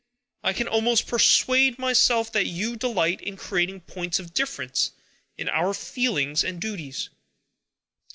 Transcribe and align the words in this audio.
I 0.41 0.53
can 0.53 0.67
almost 0.67 1.05
persuade 1.05 1.77
myself 1.77 2.31
that 2.31 2.47
you 2.47 2.75
delight 2.75 3.21
in 3.21 3.37
creating 3.37 3.81
points 3.81 4.17
of 4.17 4.33
difference 4.33 4.93
in 5.37 5.47
our 5.47 5.75
feelings 5.75 6.43
and 6.43 6.59
duties." 6.59 7.09